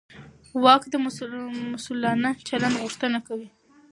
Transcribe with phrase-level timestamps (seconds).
[0.63, 0.95] واک د
[1.73, 3.49] مسوولانه چلند غوښتنه کوي.